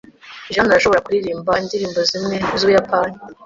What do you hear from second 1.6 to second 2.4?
indirimbo zimwe